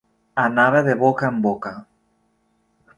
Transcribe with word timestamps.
Anava 0.43 0.81
de 0.87 0.95
boca 1.03 1.31
en 1.35 1.39
boca. 1.47 1.77